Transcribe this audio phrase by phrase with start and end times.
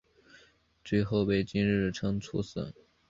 [0.83, 2.73] 最后被金日成处死。